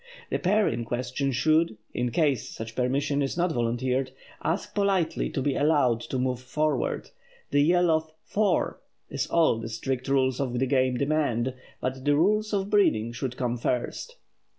[0.31, 4.09] The pair in question should (in case such permission is not volunteered)
[4.43, 7.11] ask politely to be allowed to move forward.
[7.51, 8.79] The yell of "Fore!"
[9.11, 13.37] is all the strict rules of the game demand, but the rules of breeding should
[13.37, 14.15] come first.